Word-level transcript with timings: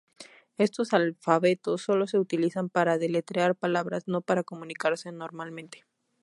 Estos 0.57 0.93
alfabetos 0.95 1.83
sólo 1.83 2.07
se 2.07 2.17
utilizan 2.17 2.69
para 2.69 2.97
deletrear 2.97 3.55
palabras, 3.55 4.07
no 4.07 4.21
para 4.21 4.41
comunicarse 4.43 5.11
normalmente. 5.11 5.85